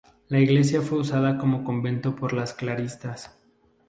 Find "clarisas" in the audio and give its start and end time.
2.55-3.37